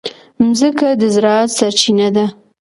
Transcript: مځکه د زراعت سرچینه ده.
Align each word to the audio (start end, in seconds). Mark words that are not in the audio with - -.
مځکه 0.43 0.87
د 0.99 1.01
زراعت 1.15 1.49
سرچینه 1.57 2.07
ده. 2.15 2.25